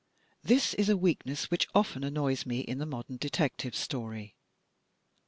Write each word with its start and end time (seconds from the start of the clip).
This 0.43 0.73
is 0.73 0.89
a 0.89 0.97
weakness 0.97 1.51
which 1.51 1.67
often 1.75 2.03
annoys 2.03 2.43
me 2.43 2.61
in 2.61 2.79
the 2.79 2.87
modem 2.87 3.17
detective 3.17 3.75
story. 3.75 4.35